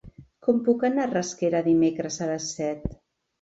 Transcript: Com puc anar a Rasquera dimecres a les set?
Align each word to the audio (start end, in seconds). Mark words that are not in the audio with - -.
Com 0.45 0.61
puc 0.67 0.85
anar 0.89 1.03
a 1.09 1.11
Rasquera 1.11 1.61
dimecres 1.67 2.19
a 2.27 2.31
les 2.33 2.49
set? 2.57 2.91